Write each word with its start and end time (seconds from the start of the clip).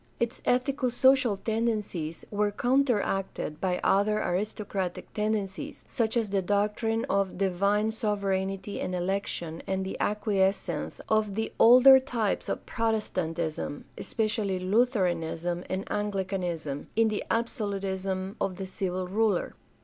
Its 0.19 0.41
ethico 0.47 0.91
social 0.91 1.37
tendencies 1.37 2.25
were 2.31 2.49
counter 2.51 2.99
acted 3.03 3.61
by 3.61 3.79
other 3.83 4.19
aristocratic 4.19 5.13
tendencies— 5.13 5.85
such 5.87 6.17
as 6.17 6.31
the 6.31 6.41
doctrine 6.41 7.05
of 7.05 7.37
divine 7.37 7.91
sovereignty 7.91 8.81
and 8.81 8.95
election 8.95 9.61
and 9.67 9.85
the 9.85 9.95
acquiescence 9.99 11.01
of 11.07 11.35
the 11.35 11.53
older 11.59 11.99
types 11.99 12.49
of 12.49 12.65
Protestantism, 12.65 13.85
especially 13.95 14.57
Lutheranism 14.57 15.63
and 15.69 15.83
Anglicanism, 15.91 16.87
in 16.95 17.09
the 17.09 17.23
absolutism 17.29 18.37
of 18.41 18.55
the 18.55 18.65
civil 18.65 19.07
ruler. 19.07 19.53